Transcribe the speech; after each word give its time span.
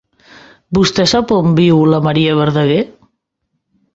Vostè 0.77 1.05
sap 1.11 1.33
on 1.35 1.51
viu 1.59 1.83
la 1.93 2.01
Maria 2.07 2.37
Verdaguer? 2.39 2.81